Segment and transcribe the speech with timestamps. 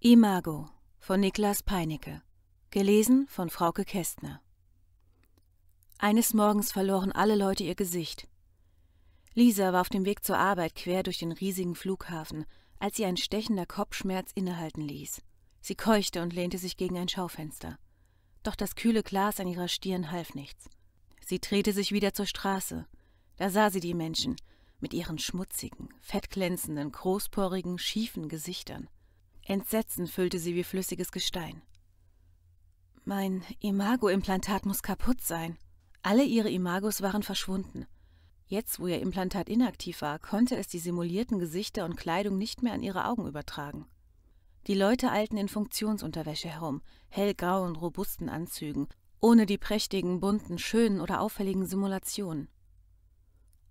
[0.00, 0.68] Imago
[0.98, 2.20] von Niklas Peinicke.
[2.70, 4.42] Gelesen von Frauke Kästner.
[5.96, 8.28] Eines Morgens verloren alle Leute ihr Gesicht.
[9.32, 12.44] Lisa war auf dem Weg zur Arbeit quer durch den riesigen Flughafen,
[12.78, 15.22] als sie ein stechender Kopfschmerz innehalten ließ.
[15.62, 17.78] Sie keuchte und lehnte sich gegen ein Schaufenster.
[18.42, 20.68] Doch das kühle Glas an ihrer Stirn half nichts.
[21.24, 22.86] Sie drehte sich wieder zur Straße.
[23.38, 24.36] Da sah sie die Menschen
[24.78, 28.90] mit ihren schmutzigen, fettglänzenden, großporigen, schiefen Gesichtern.
[29.48, 31.62] Entsetzen füllte sie wie flüssiges Gestein.
[33.04, 35.56] Mein Imago-Implantat muss kaputt sein.
[36.02, 37.86] Alle ihre Imagos waren verschwunden.
[38.48, 42.72] Jetzt, wo ihr Implantat inaktiv war, konnte es die simulierten Gesichter und Kleidung nicht mehr
[42.72, 43.86] an ihre Augen übertragen.
[44.66, 48.88] Die Leute eilten in Funktionsunterwäsche herum, hellgrauen, robusten Anzügen,
[49.20, 52.48] ohne die prächtigen, bunten, schönen oder auffälligen Simulationen.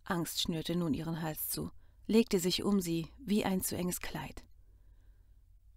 [0.05, 1.69] Angst schnürte nun ihren Hals zu,
[2.07, 4.45] legte sich um sie wie ein zu enges Kleid.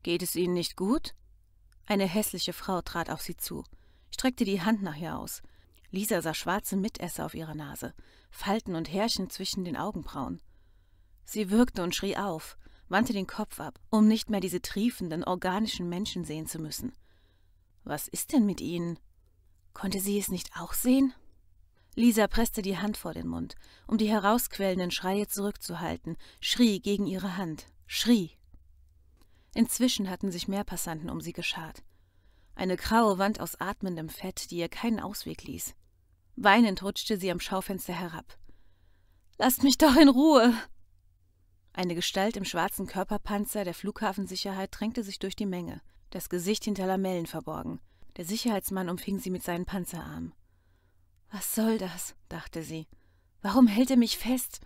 [0.02, 1.14] Geht es Ihnen nicht gut?
[1.86, 3.64] Eine hässliche Frau trat auf sie zu,
[4.10, 5.42] streckte die Hand nach ihr aus.
[5.90, 7.94] Lisa sah schwarze Mitesser auf ihrer Nase,
[8.30, 10.42] Falten und Härchen zwischen den Augenbrauen.
[11.24, 15.88] Sie würgte und schrie auf, wandte den Kopf ab, um nicht mehr diese triefenden, organischen
[15.88, 16.92] Menschen sehen zu müssen.
[17.84, 18.98] Was ist denn mit Ihnen?
[19.72, 21.14] Konnte sie es nicht auch sehen?
[21.94, 23.54] Lisa presste die Hand vor den Mund,
[23.86, 28.37] um die herausquellenden Schreie zurückzuhalten, schrie gegen ihre Hand, schrie.
[29.54, 31.82] Inzwischen hatten sich mehr Passanten um sie geschart.
[32.54, 35.74] Eine graue Wand aus atmendem Fett, die ihr keinen Ausweg ließ.
[36.36, 38.36] Weinend rutschte sie am Schaufenster herab.
[39.38, 40.54] Lasst mich doch in Ruhe!
[41.72, 46.86] Eine Gestalt im schwarzen Körperpanzer der Flughafensicherheit drängte sich durch die Menge, das Gesicht hinter
[46.86, 47.80] Lamellen verborgen.
[48.16, 50.34] Der Sicherheitsmann umfing sie mit seinen Panzerarmen.
[51.30, 52.16] Was soll das?
[52.28, 52.88] dachte sie.
[53.42, 54.60] Warum hält er mich fest?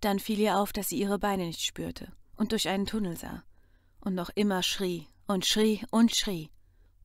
[0.00, 3.42] Dann fiel ihr auf, dass sie ihre Beine nicht spürte und durch einen Tunnel sah
[4.02, 6.50] und noch immer schrie und schrie und schrie,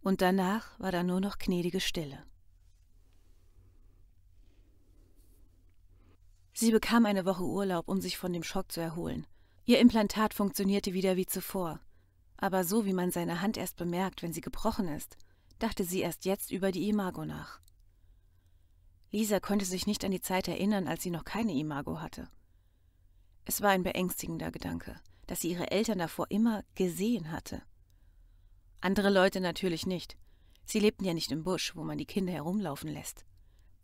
[0.02, 2.24] und danach war da nur noch gnädige Stille.
[6.54, 9.28] Sie bekam eine Woche Urlaub, um sich von dem Schock zu erholen.
[9.66, 11.80] Ihr Implantat funktionierte wieder wie zuvor,
[12.36, 15.18] aber so wie man seine Hand erst bemerkt, wenn sie gebrochen ist,
[15.60, 17.60] dachte sie erst jetzt über die Imago nach.
[19.12, 22.28] Lisa konnte sich nicht an die Zeit erinnern, als sie noch keine Imago hatte.
[23.46, 27.62] Es war ein beängstigender Gedanke dass sie ihre Eltern davor immer gesehen hatte.
[28.82, 30.18] Andere Leute natürlich nicht.
[30.66, 33.26] Sie lebten ja nicht im Busch, wo man die Kinder herumlaufen lässt.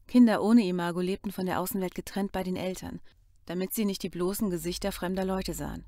[0.07, 2.99] Kinder ohne Imago lebten von der Außenwelt getrennt bei den Eltern,
[3.45, 5.85] damit sie nicht die bloßen Gesichter fremder Leute sahen.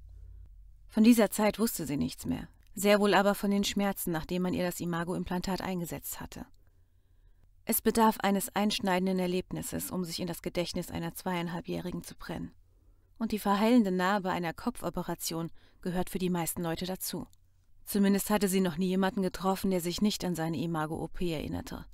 [0.87, 4.53] Von dieser Zeit wusste sie nichts mehr, sehr wohl aber von den Schmerzen, nachdem man
[4.53, 6.45] ihr das Imago-Implantat eingesetzt hatte.
[7.65, 12.53] Es bedarf eines einschneidenden Erlebnisses, um sich in das Gedächtnis einer zweieinhalbjährigen zu brennen
[13.17, 17.27] und die verheilende Narbe einer Kopfoperation gehört für die meisten Leute dazu.
[17.85, 21.85] Zumindest hatte sie noch nie jemanden getroffen, der sich nicht an seine Imago-OP erinnerte.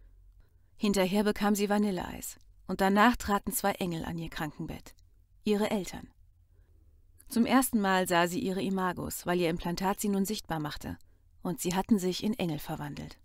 [0.78, 2.38] Hinterher bekam sie Vanilleeis
[2.68, 4.96] und danach traten zwei Engel an ihr Krankenbett.
[5.44, 6.08] Ihre Eltern.
[7.28, 10.98] Zum ersten Mal sah sie ihre Imagos, weil ihr Implantat sie nun sichtbar machte,
[11.42, 13.18] und sie hatten sich in Engel verwandelt.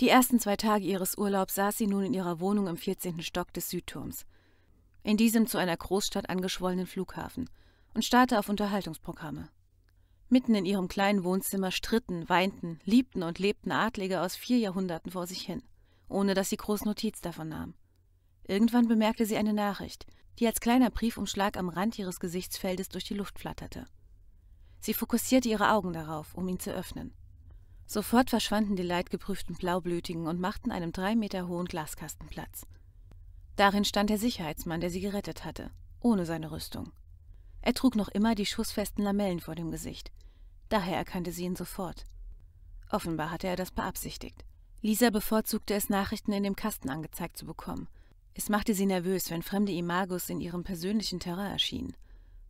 [0.00, 3.22] Die ersten zwei Tage ihres Urlaubs saß sie nun in ihrer Wohnung im 14.
[3.22, 4.24] Stock des Südturms
[5.02, 7.48] in diesem zu einer Großstadt angeschwollenen Flughafen,
[7.94, 9.48] und starrte auf Unterhaltungsprogramme.
[10.28, 15.26] Mitten in ihrem kleinen Wohnzimmer stritten, weinten, liebten und lebten Adlige aus vier Jahrhunderten vor
[15.26, 15.62] sich hin,
[16.08, 17.74] ohne dass sie groß Notiz davon nahm.
[18.46, 20.06] Irgendwann bemerkte sie eine Nachricht,
[20.38, 23.86] die als kleiner Briefumschlag am Rand ihres Gesichtsfeldes durch die Luft flatterte.
[24.80, 27.12] Sie fokussierte ihre Augen darauf, um ihn zu öffnen.
[27.86, 32.66] Sofort verschwanden die leidgeprüften Blaublütigen und machten einem drei Meter hohen Glaskasten Platz.
[33.60, 36.92] Darin stand der Sicherheitsmann, der sie gerettet hatte, ohne seine Rüstung.
[37.60, 40.10] Er trug noch immer die schussfesten Lamellen vor dem Gesicht.
[40.70, 42.06] Daher erkannte sie ihn sofort.
[42.88, 44.46] Offenbar hatte er das beabsichtigt.
[44.80, 47.86] Lisa bevorzugte es, Nachrichten in dem Kasten angezeigt zu bekommen.
[48.32, 51.94] Es machte sie nervös, wenn fremde Imagos in ihrem persönlichen Terrain erschienen.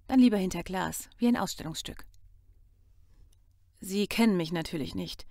[0.06, 2.06] Dann lieber hinter Glas, wie ein Ausstellungsstück.
[3.80, 5.26] Sie kennen mich natürlich nicht,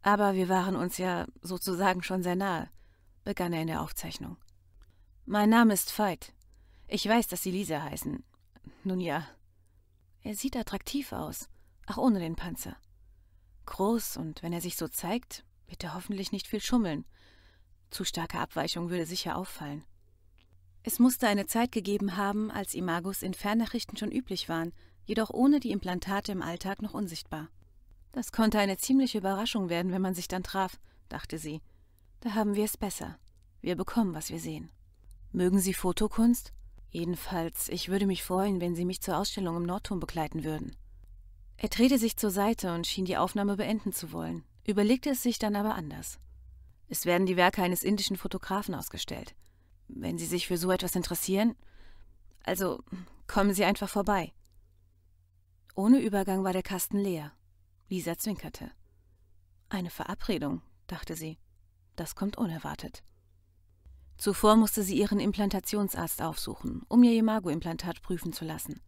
[0.00, 2.70] aber wir waren uns ja sozusagen schon sehr nahe,
[3.24, 4.36] begann er in der Aufzeichnung.
[5.26, 6.34] Mein Name ist Veit.
[6.86, 8.22] Ich weiß, dass Sie Lisa heißen.
[8.84, 9.26] Nun ja.
[10.20, 11.48] Er sieht attraktiv aus,
[11.86, 12.76] auch ohne den Panzer.
[13.64, 17.06] Groß, und wenn er sich so zeigt, wird er hoffentlich nicht viel schummeln.
[17.88, 19.82] Zu starke Abweichung würde sicher auffallen.
[20.82, 24.74] Es musste eine Zeit gegeben haben, als Imagos in Fernnachrichten schon üblich waren,
[25.06, 27.48] jedoch ohne die Implantate im Alltag noch unsichtbar.
[28.12, 30.78] Das konnte eine ziemliche Überraschung werden, wenn man sich dann traf,
[31.08, 31.62] dachte sie.
[32.20, 33.18] Da haben wir es besser.
[33.62, 34.70] Wir bekommen, was wir sehen.
[35.34, 36.52] Mögen Sie Fotokunst?
[36.90, 40.76] Jedenfalls, ich würde mich freuen, wenn Sie mich zur Ausstellung im Nordturm begleiten würden.
[41.56, 45.40] Er drehte sich zur Seite und schien die Aufnahme beenden zu wollen, überlegte es sich
[45.40, 46.20] dann aber anders.
[46.86, 49.34] Es werden die Werke eines indischen Fotografen ausgestellt.
[49.88, 51.56] Wenn Sie sich für so etwas interessieren,
[52.44, 52.80] also
[53.26, 54.32] kommen Sie einfach vorbei.
[55.74, 57.32] Ohne Übergang war der Kasten leer.
[57.88, 58.70] Lisa zwinkerte.
[59.68, 61.38] Eine Verabredung, dachte sie.
[61.96, 63.02] Das kommt unerwartet.
[64.16, 68.80] Zuvor musste sie ihren Implantationsarzt aufsuchen, um ihr Imago-Implantat prüfen zu lassen.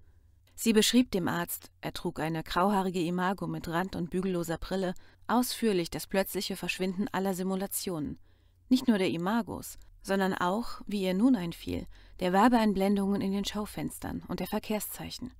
[0.54, 4.94] Sie beschrieb dem Arzt, er trug eine grauhaarige Imago mit rand- und bügelloser Brille,
[5.26, 8.18] ausführlich das plötzliche Verschwinden aller Simulationen.
[8.68, 11.86] Nicht nur der Imagos, sondern auch, wie ihr nun einfiel,
[12.20, 15.32] der Werbeeinblendungen in den Schaufenstern und der Verkehrszeichen.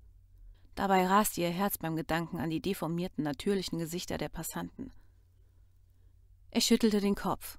[0.74, 4.92] Dabei raste ihr Herz beim Gedanken an die deformierten, natürlichen Gesichter der Passanten.
[6.50, 7.58] Er schüttelte den Kopf.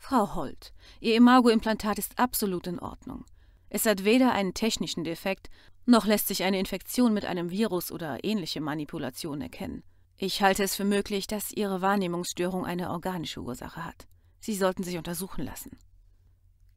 [0.00, 3.26] Frau Holt, Ihr Imago-Implantat ist absolut in Ordnung.
[3.68, 5.50] Es hat weder einen technischen Defekt,
[5.84, 9.84] noch lässt sich eine Infektion mit einem Virus oder ähnliche Manipulation erkennen.
[10.16, 14.08] Ich halte es für möglich, dass Ihre Wahrnehmungsstörung eine organische Ursache hat.
[14.40, 15.78] Sie sollten sich untersuchen lassen.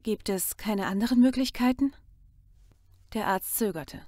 [0.02, 1.94] Gibt es keine anderen Möglichkeiten?
[3.14, 4.06] Der Arzt zögerte.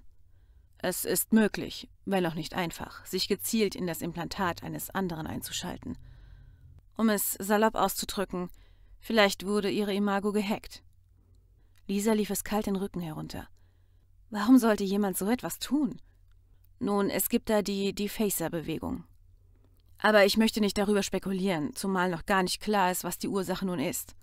[0.79, 5.97] Es ist möglich, wenn auch nicht einfach, sich gezielt in das Implantat eines anderen einzuschalten.
[6.97, 8.51] Um es salopp auszudrücken,
[9.07, 10.83] vielleicht wurde ihre Imago gehackt.
[11.87, 13.49] Lisa lief es kalt den Rücken herunter.
[14.31, 16.01] Warum sollte jemand so etwas tun?
[16.81, 19.05] Nun, es gibt da die Defacer-Bewegung.
[19.99, 23.65] Aber ich möchte nicht darüber spekulieren, zumal noch gar nicht klar ist, was die Ursache
[23.65, 24.17] nun ist.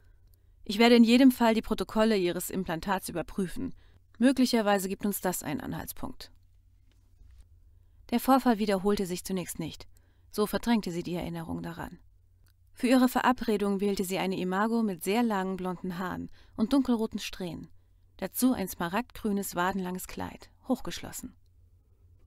[0.65, 3.73] Ich werde in jedem Fall die Protokolle Ihres Implantats überprüfen.
[4.19, 6.29] Möglicherweise gibt uns das einen Anhaltspunkt.
[8.11, 9.87] Der Vorfall wiederholte sich zunächst nicht.
[10.29, 11.99] So verdrängte sie die Erinnerung daran.
[12.73, 17.69] Für ihre Verabredung wählte sie eine Imago mit sehr langen blonden Haaren und dunkelroten Strähnen.
[18.17, 21.35] Dazu ein smaragdgrünes, wadenlanges Kleid, hochgeschlossen.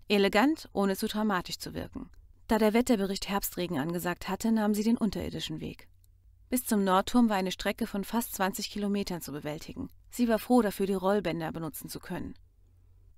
[0.08, 2.10] Elegant, ohne zu dramatisch zu wirken.
[2.48, 5.88] Da der Wetterbericht Herbstregen angesagt hatte, nahm sie den unterirdischen Weg.
[6.48, 9.88] Bis zum Nordturm war eine Strecke von fast 20 Kilometern zu bewältigen.
[10.10, 12.34] Sie war froh dafür, die Rollbänder benutzen zu können.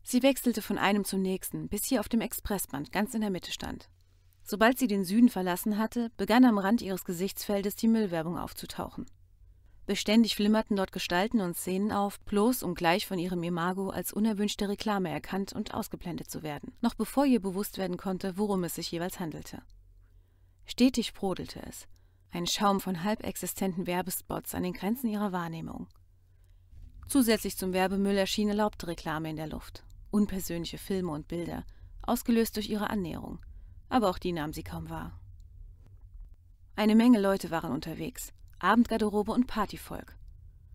[0.02, 3.52] Sie wechselte von einem zum nächsten, bis sie auf dem Expressband ganz in der Mitte
[3.52, 3.90] stand.
[4.50, 9.04] Sobald sie den Süden verlassen hatte, begann am Rand ihres Gesichtsfeldes die Müllwerbung aufzutauchen.
[9.84, 14.70] Beständig flimmerten dort Gestalten und Szenen auf, bloß um gleich von ihrem Imago als unerwünschte
[14.70, 18.90] Reklame erkannt und ausgeblendet zu werden, noch bevor ihr bewusst werden konnte, worum es sich
[18.90, 19.60] jeweils handelte.
[20.64, 21.86] Stetig brodelte es,
[22.30, 25.88] ein Schaum von halbexistenten Werbespots an den Grenzen ihrer Wahrnehmung.
[27.06, 31.66] Zusätzlich zum Werbemüll erschien erlaubte Reklame in der Luft, unpersönliche Filme und Bilder,
[32.00, 33.40] ausgelöst durch ihre Annäherung,
[33.88, 35.18] aber auch die nahm sie kaum wahr.
[36.76, 40.16] Eine Menge Leute waren unterwegs, Abendgarderobe und Partyvolk.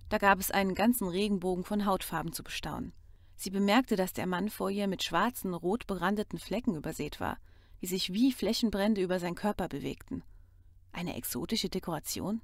[0.10, 2.94] Da gab es einen ganzen Regenbogen von Hautfarben zu bestaunen.
[3.36, 7.38] Sie bemerkte, dass der Mann vor ihr mit schwarzen, rot berandeten Flecken übersät war,
[7.81, 10.24] die sich wie Flächenbrände über seinen Körper bewegten.
[10.92, 12.42] Eine exotische Dekoration?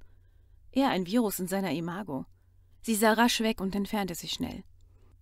[0.71, 2.25] Er ein Virus in seiner Imago.
[2.81, 4.63] Sie sah rasch weg und entfernte sich schnell.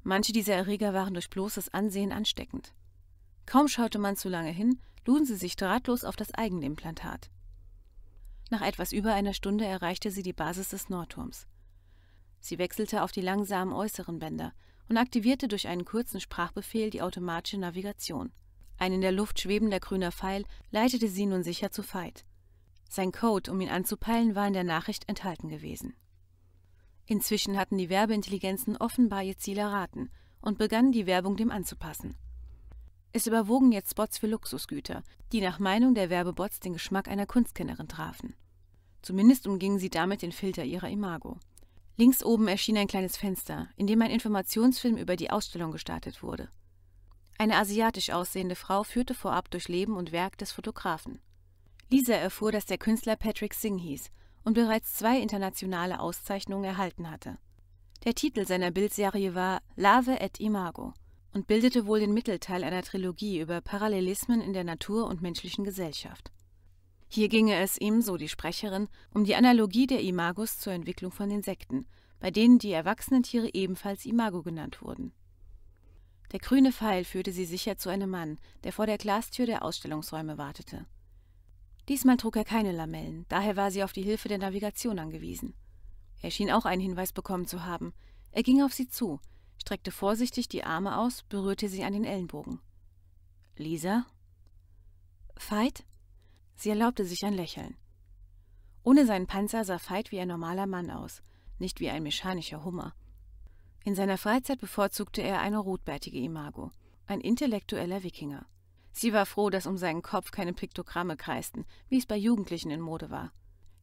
[0.04, 2.74] Manche dieser Erreger waren durch bloßes Ansehen ansteckend.
[3.46, 7.32] Kaum schaute man zu lange hin, luden sie sich drahtlos auf das eigene Implantat.
[8.50, 11.48] Nach etwas über einer Stunde erreichte sie die Basis des Nordturms.
[12.40, 14.54] Sie wechselte auf die langsamen äußeren Bänder
[14.90, 18.32] und aktivierte durch einen kurzen Sprachbefehl die automatische Navigation.
[18.78, 22.26] Ein in der Luft schwebender grüner Pfeil leitete sie nun sicher zu Veit.
[22.90, 25.96] Sein Code, um ihn anzupeilen, war in der Nachricht enthalten gewesen.
[27.06, 30.10] Inzwischen hatten die Werbeintelligenzen offenbar ihr Ziel erraten
[30.42, 32.16] und begannen die Werbung dem anzupassen.
[33.14, 37.88] Es überwogen jetzt Spots für Luxusgüter, die nach Meinung der Werbebots den Geschmack einer Kunstkennerin
[37.88, 38.36] trafen.
[39.02, 41.40] Zumindest umgingen sie damit den Filter ihrer Imago.
[41.96, 46.50] Links oben erschien ein kleines Fenster, in dem ein Informationsfilm über die Ausstellung gestartet wurde.
[47.40, 51.20] Eine asiatisch aussehende Frau führte vorab durch Leben und Werk des Fotografen.
[51.90, 54.12] Lisa erfuhr, dass der Künstler Patrick Singh hieß
[54.44, 57.38] und bereits zwei internationale Auszeichnungen erhalten hatte.
[58.04, 60.94] Der Titel seiner Bildserie war Lave et Imago
[61.38, 66.32] und bildete wohl den Mittelteil einer Trilogie über Parallelismen in der Natur und menschlichen Gesellschaft.
[67.08, 71.30] Hier ginge es ihm, so die Sprecherin, um die Analogie der Imagos zur Entwicklung von
[71.30, 71.86] Insekten,
[72.20, 75.14] bei denen die erwachsenen Tiere ebenfalls Imago genannt wurden.
[76.32, 80.40] Der grüne Pfeil führte sie sicher zu einem Mann, der vor der Glastür der Ausstellungsräume
[80.40, 80.88] wartete.
[81.88, 85.54] Diesmal trug er keine Lamellen, daher war sie auf die Hilfe der Navigation angewiesen.
[86.20, 87.94] Er schien auch einen Hinweis bekommen zu haben.
[88.32, 89.20] Er ging auf sie zu,
[89.68, 92.62] streckte vorsichtig die Arme aus, berührte sie an den Ellenbogen.
[93.58, 94.06] Lisa?
[95.36, 95.84] Veit?
[96.56, 97.76] Sie erlaubte sich ein Lächeln.
[98.84, 101.22] Ohne seinen Panzer sah Veit wie ein normaler Mann aus,
[101.60, 102.94] nicht wie ein mechanischer Hummer.
[103.84, 106.72] In seiner Freizeit bevorzugte er eine rotbärtige Imago,
[107.06, 108.46] ein intellektueller Wikinger.
[108.94, 112.80] Sie war froh, dass um seinen Kopf keine Piktogramme kreisten, wie es bei Jugendlichen in
[112.80, 113.34] Mode war.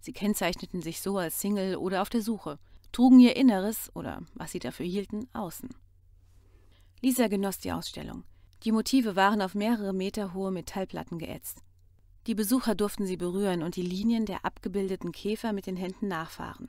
[0.01, 2.59] Sie kennzeichneten sich so als Single oder auf der Suche,
[2.95, 5.69] trugen ihr Inneres oder was sie dafür hielten, außen.
[7.03, 8.23] Lisa genoss die Ausstellung.
[8.63, 11.63] Die Motive waren auf mehrere Meter hohe Metallplatten geätzt.
[12.29, 16.69] Die Besucher durften sie berühren und die Linien der abgebildeten Käfer mit den Händen nachfahren.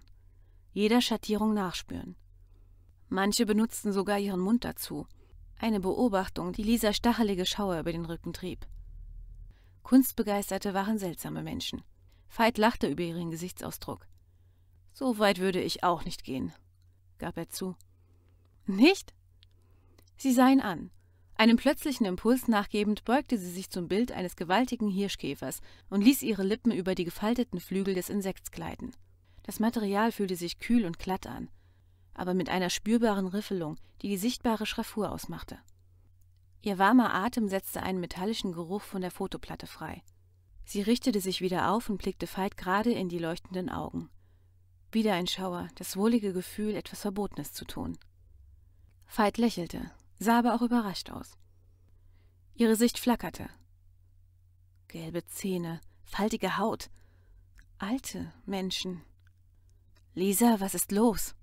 [0.73, 2.15] Jeder Schattierung nachspüren.
[3.07, 5.05] Manche benutzten sogar ihren Mund dazu,
[5.59, 8.65] eine Beobachtung, die Lisa stachelige Schauer über den Rücken trieb.
[9.83, 11.83] Kunstbegeisterte waren seltsame Menschen.
[12.27, 14.07] Veit lachte über ihren Gesichtsausdruck.
[14.97, 16.53] So weit würde ich auch nicht gehen,
[17.17, 17.75] gab er zu.
[18.65, 19.13] Nicht?
[20.15, 20.89] Sie sah ihn an.
[21.35, 25.59] Einem plötzlichen Impuls nachgebend beugte sie sich zum Bild eines gewaltigen Hirschkäfers
[25.89, 28.93] und ließ ihre Lippen über die gefalteten Flügel des Insekts gleiten.
[29.43, 31.49] Das Material fühlte sich kühl und glatt an,
[32.13, 35.59] aber mit einer spürbaren Riffelung, die die sichtbare Schraffur ausmachte.
[36.61, 40.03] Ihr warmer Atem setzte einen metallischen Geruch von der Fotoplatte frei.
[40.63, 44.09] Sie richtete sich wieder auf und blickte Veit gerade in die leuchtenden Augen.
[44.95, 47.97] Wieder ein Schauer, das wohlige Gefühl, etwas Verbotenes zu tun.
[49.13, 51.37] Veit lächelte, sah aber auch überrascht aus.
[52.53, 53.49] Ihre Sicht flackerte.
[54.87, 56.89] Gelbe Zähne, faltige Haut.
[57.77, 59.01] Alte Menschen.
[60.13, 61.35] Lisa, was ist los?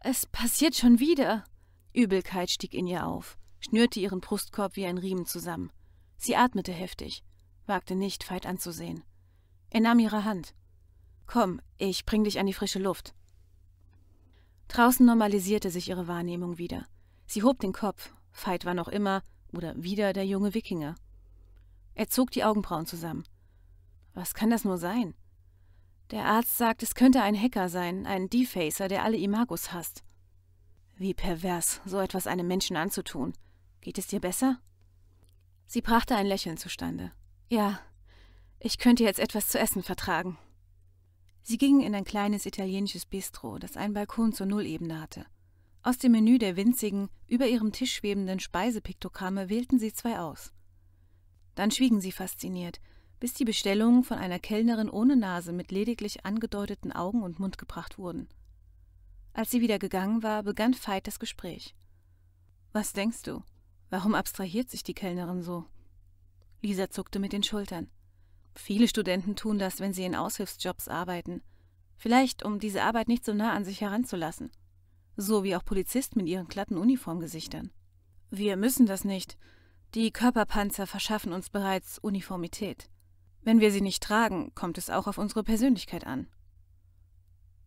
[0.00, 1.44] Es passiert schon wieder.
[1.92, 5.70] Übelkeit stieg in ihr auf, schnürte ihren Brustkorb wie ein Riemen zusammen.
[6.16, 7.22] Sie atmete heftig,
[7.66, 9.04] wagte nicht, Veit anzusehen.
[9.70, 10.52] Er nahm ihre Hand.
[11.28, 13.14] Komm, ich bring dich an die frische Luft.
[14.68, 16.86] Draußen normalisierte sich ihre Wahrnehmung wieder.
[17.26, 18.12] Sie hob den Kopf.
[18.32, 20.94] Veit war noch immer oder wieder der junge Wikinger.
[21.94, 23.24] Er zog die Augenbrauen zusammen.
[24.14, 25.14] Was kann das nur sein?
[26.12, 30.02] Der Arzt sagt, es könnte ein Hacker sein, ein Defacer, der alle Imagos hasst.
[30.96, 33.34] Wie pervers, so etwas einem Menschen anzutun.
[33.82, 34.58] Geht es dir besser?
[35.66, 37.12] Sie brachte ein Lächeln zustande.
[37.50, 37.80] Ja,
[38.60, 40.38] ich könnte jetzt etwas zu essen vertragen.
[41.48, 45.24] Sie gingen in ein kleines italienisches Bistro, das einen Balkon zur Nullebene hatte.
[45.82, 50.52] Aus dem Menü der winzigen, über ihrem Tisch schwebenden Speisepiktogramme wählten sie zwei aus.
[51.54, 52.82] Dann schwiegen sie fasziniert,
[53.18, 57.96] bis die Bestellungen von einer Kellnerin ohne Nase mit lediglich angedeuteten Augen und Mund gebracht
[57.96, 58.28] wurden.
[59.32, 61.74] Als sie wieder gegangen war, begann Veit das Gespräch.
[62.74, 63.42] Was denkst du?
[63.88, 65.64] Warum abstrahiert sich die Kellnerin so?
[66.60, 67.88] Lisa zuckte mit den Schultern.
[68.58, 71.42] Viele Studenten tun das, wenn sie in Aushilfsjobs arbeiten.
[71.96, 74.50] Vielleicht, um diese Arbeit nicht so nah an sich heranzulassen.
[75.16, 77.70] So wie auch Polizisten mit ihren glatten Uniformgesichtern.
[78.30, 79.38] Wir müssen das nicht.
[79.94, 82.90] Die Körperpanzer verschaffen uns bereits Uniformität.
[83.42, 86.26] Wenn wir sie nicht tragen, kommt es auch auf unsere Persönlichkeit an.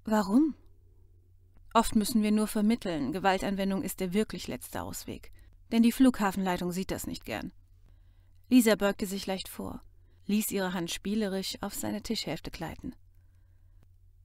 [0.03, 0.55] Warum?
[1.74, 5.31] Oft müssen wir nur vermitteln, Gewaltanwendung ist der wirklich letzte Ausweg.
[5.71, 7.53] Denn die Flughafenleitung sieht das nicht gern.
[8.50, 9.81] Lisa beugte sich leicht vor,
[10.32, 12.96] ließ ihre Hand spielerisch auf seine Tischhälfte gleiten.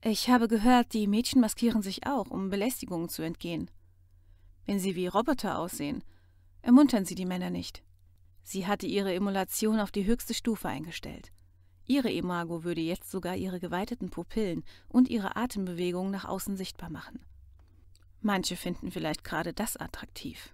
[0.01, 3.69] Ich habe gehört, die Mädchen maskieren sich auch, um Belästigungen zu entgehen.
[4.65, 6.03] Wenn sie wie Roboter aussehen,
[6.61, 7.83] ermuntern sie die Männer nicht.
[8.43, 11.33] Sie hatte ihre Emulation auf die höchste Stufe eingestellt.
[11.85, 17.19] Ihre Imago würde jetzt sogar ihre geweiteten Pupillen und ihre Atembewegungen nach außen sichtbar machen.
[18.21, 20.53] Manche finden vielleicht gerade das attraktiv.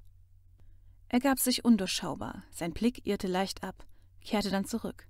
[1.09, 3.85] Er gab sich undurchschaubar, sein Blick irrte leicht ab,
[4.21, 5.07] kehrte dann zurück.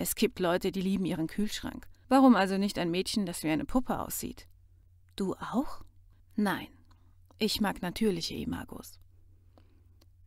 [0.00, 1.86] Es gibt Leute, die lieben ihren Kühlschrank.
[2.08, 4.48] Warum also nicht ein Mädchen, das wie eine Puppe aussieht?
[5.14, 5.82] Du auch?
[6.36, 6.68] Nein.
[7.38, 8.98] Ich mag natürliche Imagos.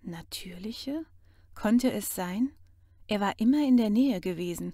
[0.03, 1.05] Natürliche?
[1.55, 2.51] Konnte es sein?
[3.07, 4.73] Er war immer in der Nähe gewesen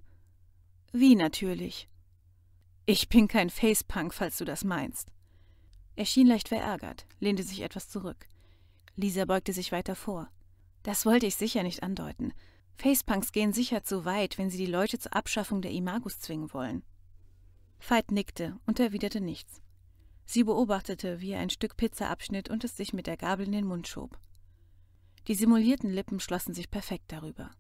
[0.91, 1.88] wie natürlich?
[2.88, 5.12] Ich bin kein Facepunk, falls du das meinst.
[5.96, 8.27] Er schien leicht verärgert, lehnte sich etwas zurück.
[8.96, 10.32] Lisa beugte sich weiter vor.
[10.82, 12.34] Das wollte ich sicher nicht andeuten.
[12.80, 16.82] Facepunks gehen sicher zu weit, wenn sie die Leute zur Abschaffung der Imagus zwingen wollen.
[17.86, 19.62] Veit nickte und erwiderte nichts.
[20.26, 23.52] Sie beobachtete, wie er ein Stück Pizza abschnitt und es sich mit der Gabel in
[23.52, 24.18] den Mund schob.
[25.28, 27.52] Die simulierten Lippen schlossen sich perfekt darüber.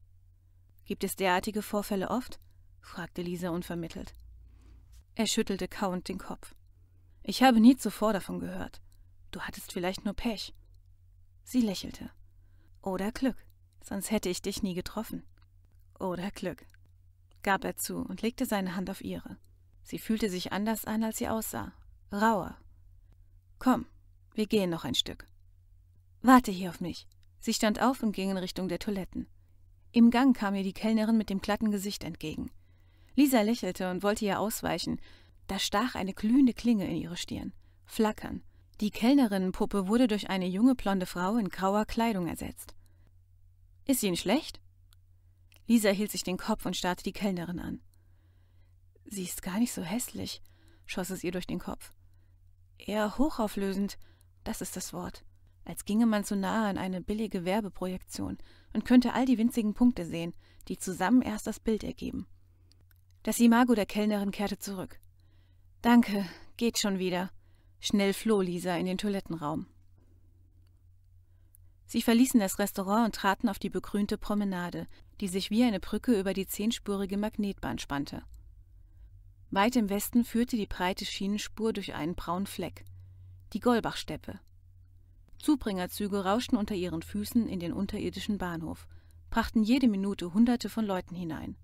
[0.85, 2.39] Gibt es derartige Vorfälle oft?
[2.79, 4.13] fragte Lisa unvermittelt.
[5.15, 6.55] Er schüttelte kauend den Kopf.
[7.23, 8.81] Ich habe nie zuvor davon gehört.
[9.31, 10.53] Du hattest vielleicht nur Pech.
[11.43, 12.09] Sie lächelte.
[12.81, 13.35] Oder Glück,
[13.83, 15.23] sonst hätte ich dich nie getroffen.
[15.99, 16.65] Oder Glück,
[17.43, 19.37] gab er zu und legte seine Hand auf ihre.
[19.83, 21.73] Sie fühlte sich anders an, als sie aussah.
[22.11, 22.57] Rauer.
[23.57, 23.85] Komm,
[24.33, 25.27] wir gehen noch ein Stück.
[26.21, 27.07] Warte hier auf mich.
[27.39, 29.27] Sie stand auf und ging in Richtung der Toiletten.
[29.91, 32.51] Im Gang kam ihr die Kellnerin mit dem glatten Gesicht entgegen.
[33.15, 34.99] Lisa lächelte und wollte ihr ausweichen.
[35.47, 37.53] Da stach eine glühende Klinge in ihre Stirn.
[37.85, 38.43] Flackern.
[38.81, 42.75] Die Kellnerinnenpuppe wurde durch eine junge blonde Frau in grauer Kleidung ersetzt.
[43.89, 44.61] Ist Ihnen schlecht?
[45.65, 47.81] Lisa hielt sich den Kopf und starrte die Kellnerin an.
[49.05, 50.43] Sie ist gar nicht so hässlich,
[50.85, 51.91] schoss es ihr durch den Kopf.
[52.77, 53.97] Eher hochauflösend,
[54.43, 55.25] das ist das Wort.
[55.65, 58.37] Als ginge man zu nahe an eine billige Werbeprojektion
[58.73, 60.35] und könnte all die winzigen Punkte sehen,
[60.67, 62.27] die zusammen erst das Bild ergeben.
[63.23, 64.99] Das Imago der Kellnerin kehrte zurück.
[65.81, 67.31] Danke, geht schon wieder.
[67.79, 69.65] Schnell floh Lisa in den Toilettenraum.
[71.89, 74.85] Sie verließen das Restaurant und traten auf die begrünte Promenade,
[75.21, 78.21] die sich wie eine Brücke über die zehnspurige Magnetbahn spannte.
[79.49, 82.85] Weit im Westen führte die breite Schienenspur durch einen braunen Fleck,
[83.53, 84.39] die Golbachsteppe.
[85.39, 88.87] Zubringerzüge rauschten unter ihren Füßen in den unterirdischen Bahnhof,
[89.31, 91.57] brachten jede Minute Hunderte von Leuten hinein.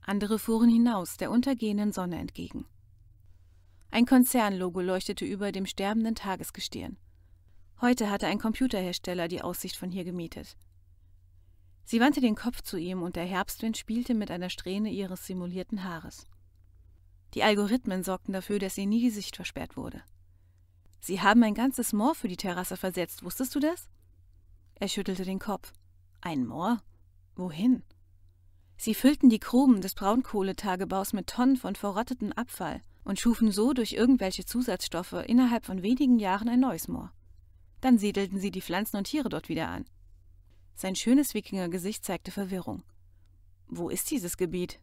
[0.00, 2.64] Andere fuhren hinaus der untergehenden Sonne entgegen.
[3.90, 6.96] Ein Konzernlogo leuchtete über dem sterbenden Tagesgestirn.
[7.82, 10.54] Heute hatte ein Computerhersteller die Aussicht von hier gemietet.
[11.84, 15.82] Sie wandte den Kopf zu ihm und der Herbstwind spielte mit einer Strähne ihres simulierten
[15.82, 16.26] Haares.
[17.32, 20.02] Die Algorithmen sorgten dafür, dass ihr nie die Sicht versperrt wurde.
[21.00, 23.88] Sie haben ein ganzes Moor für die Terrasse versetzt, wusstest du das?
[24.74, 25.72] Er schüttelte den Kopf.
[26.20, 26.82] Ein Moor?
[27.34, 27.82] Wohin?
[28.76, 33.94] Sie füllten die Gruben des Braunkohletagebaus mit Tonnen von verrottetem Abfall und schufen so durch
[33.94, 37.10] irgendwelche Zusatzstoffe innerhalb von wenigen Jahren ein neues Moor.
[37.80, 39.84] Dann siedelten sie die Pflanzen und Tiere dort wieder an.
[40.74, 42.82] Sein schönes Wikingergesicht zeigte Verwirrung.
[43.68, 44.80] Wo ist dieses Gebiet?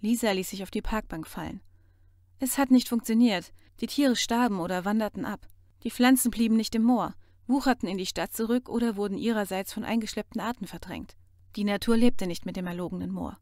[0.00, 1.60] Lisa ließ sich auf die Parkbank fallen.
[2.38, 3.52] Es hat nicht funktioniert.
[3.80, 5.46] Die Tiere starben oder wanderten ab.
[5.84, 7.14] Die Pflanzen blieben nicht im Moor,
[7.46, 11.16] wucherten in die Stadt zurück oder wurden ihrerseits von eingeschleppten Arten verdrängt.
[11.56, 13.38] Die Natur lebte nicht mit dem erlogenen Moor.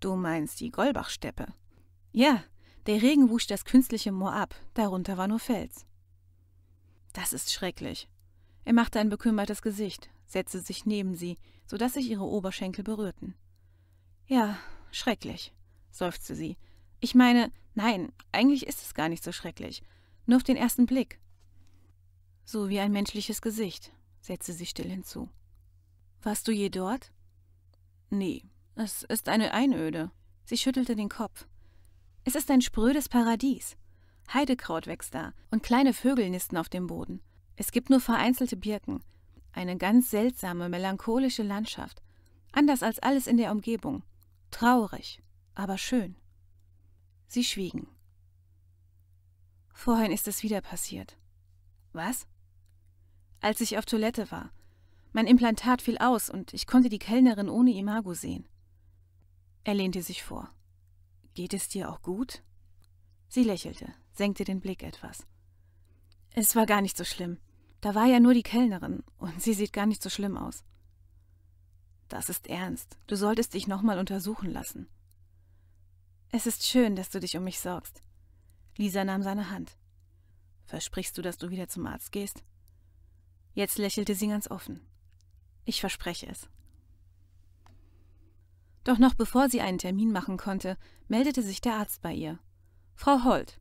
[0.00, 1.46] Du meinst die Golbachsteppe?
[2.12, 2.44] Ja,
[2.86, 5.87] der Regen wusch das künstliche Moor ab, darunter war nur Fels.
[7.12, 8.08] Das ist schrecklich.
[8.64, 13.34] Er machte ein bekümmertes Gesicht, setzte sich neben sie, so dass sich ihre Oberschenkel berührten.
[14.26, 14.58] Ja,
[14.90, 15.54] schrecklich,
[15.90, 16.56] seufzte sie.
[17.00, 19.84] Ich meine, Nein, eigentlich ist es gar nicht so schrecklich.
[20.26, 21.20] Nur auf den ersten Blick.
[22.44, 25.28] So wie ein menschliches Gesicht, setzte sie still hinzu.
[26.20, 27.12] Warst du je dort?
[28.10, 28.42] Nee,
[28.74, 30.10] es ist eine Einöde.
[30.44, 31.46] Sie schüttelte den Kopf.
[32.24, 33.76] Es ist ein sprödes Paradies.
[34.32, 37.20] Heidekraut wächst da und kleine Vögel nisten auf dem Boden.
[37.56, 39.02] Es gibt nur vereinzelte Birken.
[39.52, 42.02] Eine ganz seltsame, melancholische Landschaft.
[42.52, 44.02] Anders als alles in der Umgebung.
[44.50, 45.22] Traurig,
[45.54, 46.16] aber schön.
[47.26, 47.88] Sie schwiegen.
[49.72, 51.16] Vorhin ist es wieder passiert.
[51.92, 52.26] Was?
[53.40, 54.50] Als ich auf Toilette war.
[55.12, 58.46] Mein Implantat fiel aus und ich konnte die Kellnerin ohne Imago sehen.
[59.64, 60.50] Er lehnte sich vor.
[61.34, 62.42] Geht es dir auch gut?
[63.28, 65.26] Sie lächelte, senkte den Blick etwas.
[66.32, 67.38] Es war gar nicht so schlimm.
[67.80, 70.64] Da war ja nur die Kellnerin und sie sieht gar nicht so schlimm aus.
[72.08, 72.98] Das ist ernst.
[73.06, 74.88] Du solltest dich nochmal untersuchen lassen.
[76.30, 78.02] Es ist schön, dass du dich um mich sorgst.
[78.76, 79.76] Lisa nahm seine Hand.
[80.64, 82.44] Versprichst du, dass du wieder zum Arzt gehst?
[83.54, 84.86] Jetzt lächelte sie ganz offen.
[85.64, 86.48] Ich verspreche es.
[88.84, 90.76] Doch noch bevor sie einen Termin machen konnte,
[91.08, 92.38] meldete sich der Arzt bei ihr.
[92.94, 93.60] Frau Holt,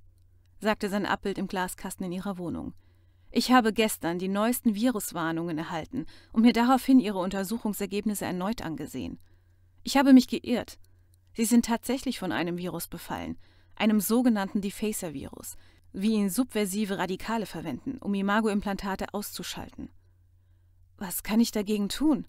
[0.60, 2.74] sagte sein Abbild im Glaskasten in ihrer Wohnung.
[3.32, 9.20] Ich habe gestern die neuesten Viruswarnungen erhalten und mir daraufhin Ihre Untersuchungsergebnisse erneut angesehen.
[9.84, 10.80] Ich habe mich geirrt.
[11.34, 13.38] Sie sind tatsächlich von einem Virus befallen,
[13.76, 15.56] einem sogenannten Defacer-Virus,
[15.94, 19.90] wie ihn subversive Radikale verwenden, um Imago-Implantate auszuschalten.
[20.98, 22.26] Was kann ich dagegen tun?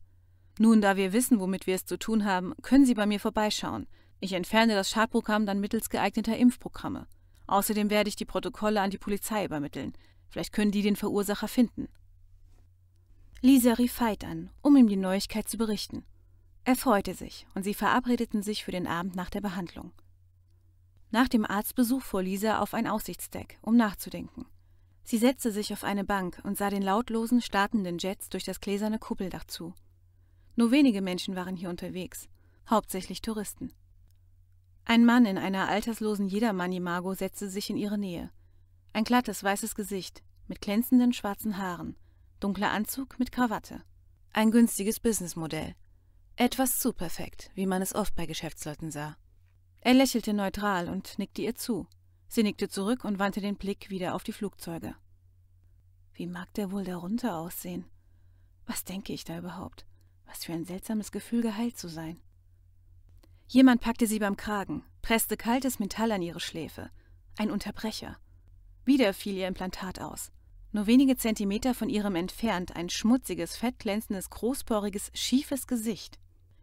[0.58, 3.86] Nun, da wir wissen, womit wir es zu tun haben, können Sie bei mir vorbeischauen.
[4.20, 7.06] Ich entferne das Schadprogramm dann mittels geeigneter Impfprogramme.
[7.48, 9.94] Außerdem werde ich die Protokolle an die Polizei übermitteln.
[10.28, 11.88] Vielleicht können die den Verursacher finden.
[13.40, 16.04] Lisa rief Veit an, um ihm die Neuigkeit zu berichten.
[16.64, 19.92] Er freute sich, und sie verabredeten sich für den Abend nach der Behandlung.
[21.10, 24.44] Nach dem Arztbesuch fuhr Lisa auf ein Aussichtsdeck, um nachzudenken.
[25.02, 28.98] Sie setzte sich auf eine Bank und sah den lautlosen, startenden Jets durch das gläserne
[28.98, 29.72] Kuppeldach zu.
[30.54, 32.28] Nur wenige Menschen waren hier unterwegs,
[32.68, 33.72] hauptsächlich Touristen.
[34.90, 38.30] Ein Mann in einer alterslosen Jedermann-Imago setzte sich in ihre Nähe.
[38.94, 41.94] Ein glattes, weißes Gesicht, mit glänzenden schwarzen Haaren,
[42.40, 43.82] dunkler Anzug mit Krawatte.
[44.32, 45.74] Ein günstiges Businessmodell,
[46.36, 49.18] etwas zu perfekt, wie man es oft bei Geschäftsleuten sah.
[49.82, 51.86] Er lächelte neutral und nickte ihr zu.
[52.26, 54.94] Sie nickte zurück und wandte den Blick wieder auf die Flugzeuge.
[56.14, 57.84] Wie mag der wohl darunter aussehen?
[58.64, 59.84] Was denke ich da überhaupt?
[60.24, 62.22] Was für ein seltsames Gefühl, geheilt zu sein.
[63.50, 66.90] Jemand packte sie beim Kragen, presste kaltes Metall an ihre Schläfe.
[67.38, 68.18] Ein Unterbrecher.
[68.84, 70.30] Wieder fiel ihr Implantat aus.
[70.70, 76.18] Nur wenige Zentimeter von ihrem entfernt ein schmutziges, fettglänzendes, großporiges, schiefes Gesicht.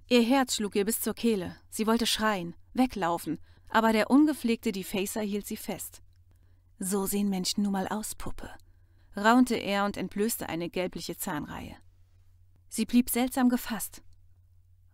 [0.09, 1.55] Ihr Herz schlug ihr bis zur Kehle.
[1.71, 6.03] Sie wollte schreien, weglaufen, aber der ungepflegte Defacer hielt sie fest.
[6.77, 8.51] So sehen Menschen nun mal aus, Puppe,
[9.17, 11.75] raunte er und entblößte eine gelbliche Zahnreihe.
[12.69, 14.03] Sie blieb seltsam gefasst.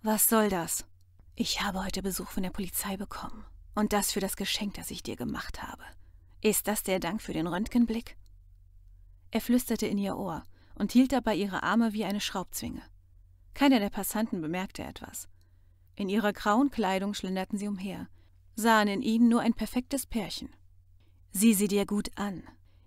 [0.04, 0.86] Was soll das?
[1.36, 3.46] Ich habe heute Besuch von der Polizei bekommen.
[3.74, 5.84] Und das für das Geschenk, das ich dir gemacht habe.
[6.42, 8.18] Ist das der Dank für den Röntgenblick?
[9.32, 10.44] Er flüsterte in ihr Ohr
[10.76, 12.82] und hielt dabei ihre Arme wie eine Schraubzwinge.
[13.54, 15.30] Keiner der Passanten bemerkte etwas.
[15.96, 18.08] In ihrer grauen Kleidung schlenderten sie umher,
[18.56, 20.50] sahen in ihnen nur ein perfektes Pärchen.
[21.32, 22.44] Sieh sie dir gut an.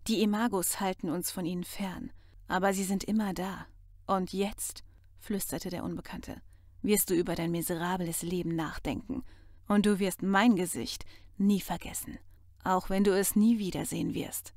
[0.07, 2.13] Die Imagos halten uns von ihnen fern,
[2.47, 3.67] aber sie sind immer da.
[4.07, 4.85] Und jetzt,
[5.19, 6.43] flüsterte der Unbekannte,
[6.85, 9.25] wirst du über dein miserables Leben nachdenken,
[9.67, 11.05] und du wirst mein Gesicht
[11.39, 12.19] nie vergessen,
[12.63, 14.55] auch wenn du es nie wiedersehen wirst.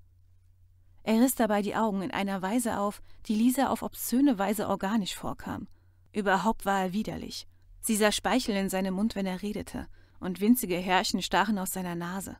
[1.03, 5.15] Er riss dabei die Augen in einer Weise auf, die Lisa auf obszöne Weise organisch
[5.15, 5.67] vorkam.
[6.11, 7.47] Überhaupt war er widerlich.
[7.79, 9.87] Sie sah Speichel in seinem Mund, wenn er redete,
[10.19, 12.35] und winzige Härchen stachen aus seiner Nase.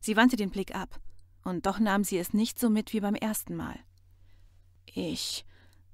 [0.00, 1.00] Sie wandte den Blick ab,
[1.44, 3.78] und doch nahm sie es nicht so mit wie beim ersten Mal.
[4.86, 5.44] Ich,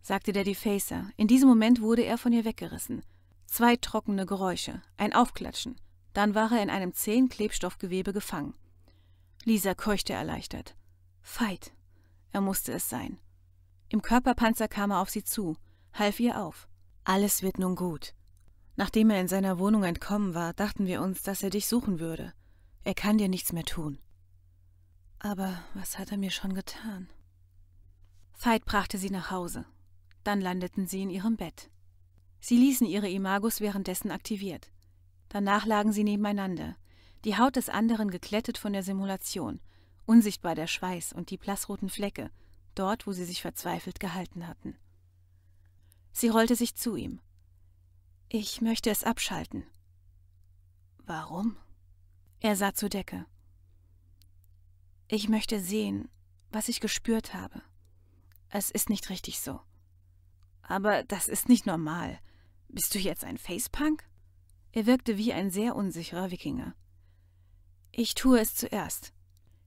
[0.04, 1.08] sagte der Defacer.
[1.16, 3.02] In diesem Moment wurde er von ihr weggerissen.
[3.46, 5.76] Zwei trockene Geräusche, ein Aufklatschen.
[6.12, 8.54] Dann war er in einem zähen Klebstoffgewebe gefangen.
[9.44, 10.76] Lisa keuchte erleichtert.
[11.22, 11.72] Veit.
[12.32, 13.18] Er musste es sein.
[13.88, 15.56] Im Körperpanzer kam er auf sie zu,
[15.94, 16.68] half ihr auf.
[17.04, 18.14] Alles wird nun gut.
[18.76, 22.34] Nachdem er in seiner Wohnung entkommen war, dachten wir uns, dass er dich suchen würde.
[22.82, 23.98] Er kann dir nichts mehr tun.
[25.18, 27.08] Aber was hat er mir schon getan?
[28.38, 29.64] Veit brachte sie nach Hause.
[30.24, 31.70] Dann landeten sie in ihrem Bett.
[32.40, 34.70] Sie ließen ihre Imagos währenddessen aktiviert.
[35.28, 36.76] Danach lagen sie nebeneinander,
[37.24, 39.60] die Haut des anderen geklettet von der Simulation,
[40.06, 42.30] unsichtbar der Schweiß und die blassroten Flecke,
[42.74, 44.76] dort, wo sie sich verzweifelt gehalten hatten.
[46.12, 47.20] Sie rollte sich zu ihm.
[48.28, 49.64] Ich möchte es abschalten.
[51.06, 51.56] Warum?
[52.40, 53.26] Er sah zur Decke.
[55.08, 56.08] Ich möchte sehen,
[56.50, 57.62] was ich gespürt habe.
[58.48, 59.60] Es ist nicht richtig so.
[60.66, 62.18] Aber das ist nicht normal.
[62.68, 64.04] Bist du jetzt ein Facepunk?
[64.72, 66.74] Er wirkte wie ein sehr unsicherer Wikinger.
[67.92, 69.12] Ich tue es zuerst.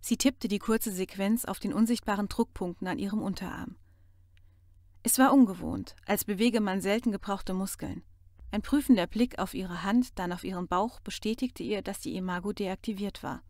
[0.01, 3.77] Sie tippte die kurze Sequenz auf den unsichtbaren Druckpunkten an ihrem Unterarm.
[5.03, 8.03] Es war ungewohnt, als bewege man selten gebrauchte Muskeln.
[8.51, 12.51] Ein prüfender Blick auf ihre Hand, dann auf ihren Bauch bestätigte ihr, dass die Imago
[12.51, 13.43] deaktiviert war.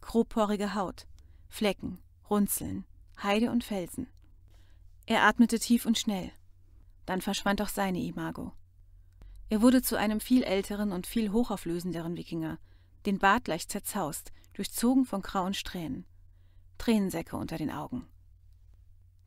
[0.00, 1.06] Grobporige Haut,
[1.48, 2.84] Flecken, Runzeln,
[3.22, 4.08] Heide und Felsen.
[5.06, 6.30] Er atmete tief und schnell.
[7.06, 8.52] Dann verschwand auch seine Imago.
[9.48, 12.58] Er wurde zu einem viel älteren und viel hochauflösenderen Wikinger,
[13.06, 16.06] den Bart leicht zerzaust, durchzogen von grauen Strähnen,
[16.78, 18.06] Tränensäcke unter den Augen.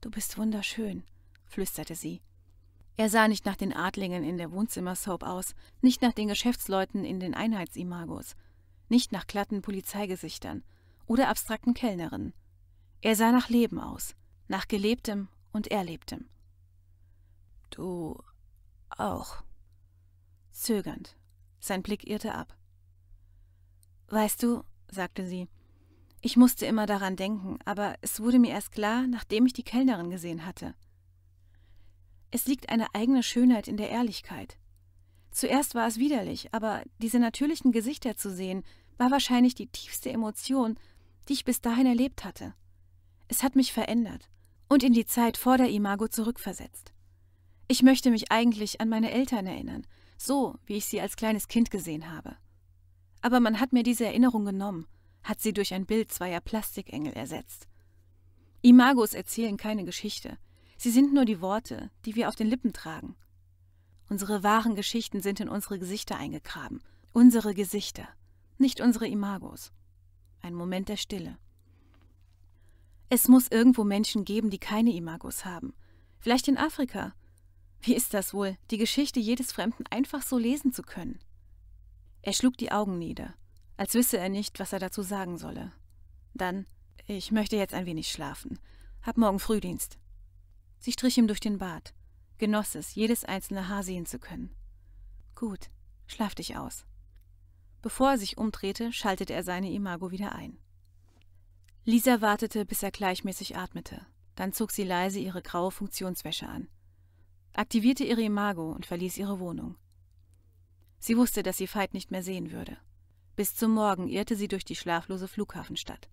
[0.01, 1.03] Du bist wunderschön,
[1.45, 2.21] flüsterte sie.
[2.97, 7.19] Er sah nicht nach den Adlingen in der Wohnzimmersoap aus, nicht nach den Geschäftsleuten in
[7.19, 8.35] den Einheitsimagos,
[8.89, 10.63] nicht nach glatten Polizeigesichtern
[11.05, 12.33] oder abstrakten Kellnerinnen.
[13.01, 14.15] Er sah nach Leben aus,
[14.47, 16.27] nach gelebtem und erlebtem.
[17.69, 18.21] Du
[18.89, 19.43] auch.
[20.51, 21.15] Zögernd.
[21.59, 22.55] Sein Blick irrte ab.
[24.09, 25.47] Weißt du, sagte sie,
[26.21, 30.09] ich musste immer daran denken, aber es wurde mir erst klar, nachdem ich die Kellnerin
[30.09, 30.75] gesehen hatte.
[32.31, 34.57] Es liegt eine eigene Schönheit in der Ehrlichkeit.
[35.31, 38.63] Zuerst war es widerlich, aber diese natürlichen Gesichter zu sehen,
[38.97, 40.79] war wahrscheinlich die tiefste Emotion,
[41.27, 42.55] die ich bis dahin erlebt hatte.
[43.27, 44.29] Es hat mich verändert
[44.67, 46.93] und in die Zeit vor der Imago zurückversetzt.
[47.67, 49.85] Ich möchte mich eigentlich an meine Eltern erinnern,
[50.17, 52.37] so wie ich sie als kleines Kind gesehen habe.
[53.21, 54.87] Aber man hat mir diese Erinnerung genommen,
[55.23, 57.67] hat sie durch ein Bild zweier Plastikengel ersetzt.
[58.61, 60.37] Imagos erzählen keine Geschichte,
[60.77, 63.15] sie sind nur die Worte, die wir auf den Lippen tragen.
[64.09, 68.07] Unsere wahren Geschichten sind in unsere Gesichter eingegraben, unsere Gesichter,
[68.57, 69.73] nicht unsere Imagos.
[70.41, 71.37] Ein Moment der Stille.
[73.09, 75.73] Es muss irgendwo Menschen geben, die keine Imagos haben.
[76.19, 77.13] Vielleicht in Afrika,
[77.81, 81.19] wie ist das wohl, die Geschichte jedes Fremden einfach so lesen zu können?
[82.21, 83.33] Er schlug die Augen nieder,
[83.77, 85.71] als wisse er nicht, was er dazu sagen solle.
[86.33, 86.65] Dann,
[87.05, 88.59] ich möchte jetzt ein wenig schlafen.
[89.01, 89.97] Hab morgen Frühdienst.
[90.79, 91.93] Sie strich ihm durch den Bart,
[92.37, 94.53] genoss es, jedes einzelne Haar sehen zu können.
[95.35, 95.69] Gut,
[96.07, 96.85] schlaf dich aus.
[97.81, 100.57] Bevor er sich umdrehte, schaltete er seine Imago wieder ein.
[101.85, 104.05] Lisa wartete, bis er gleichmäßig atmete.
[104.35, 106.67] Dann zog sie leise ihre graue Funktionswäsche an
[107.57, 109.75] aktivierte ihre Imago und verließ ihre Wohnung.
[110.99, 112.77] Sie wusste, dass sie Veit nicht mehr sehen würde.
[113.35, 116.09] Bis zum Morgen irrte sie durch die schlaflose Flughafenstadt.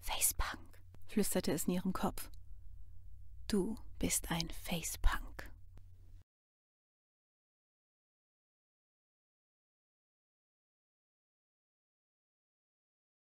[0.00, 2.30] Facepunk, flüsterte es in ihrem Kopf.
[3.48, 5.47] Du bist ein Facepunk.